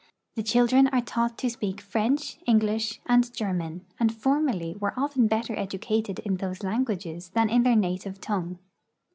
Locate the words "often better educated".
4.99-6.17